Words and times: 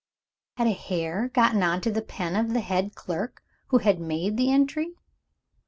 Had 0.57 0.65
a 0.65 0.71
hair 0.71 1.27
got 1.31 1.53
into 1.53 1.91
the 1.91 2.01
pen 2.01 2.35
of 2.35 2.53
the 2.55 2.61
head 2.61 2.95
clerk, 2.95 3.43
who 3.67 3.77
had 3.77 3.99
made 3.99 4.35
the 4.35 4.51
entry? 4.51 4.95